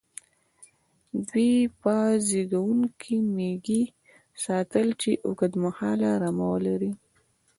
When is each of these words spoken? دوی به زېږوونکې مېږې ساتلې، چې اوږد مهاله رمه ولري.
دوی 1.27 1.51
به 1.79 1.95
زېږوونکې 2.27 3.15
مېږې 3.35 3.81
ساتلې، 4.43 4.93
چې 5.01 5.11
اوږد 5.25 5.53
مهاله 5.63 6.11
رمه 6.21 6.45
ولري. 6.53 6.91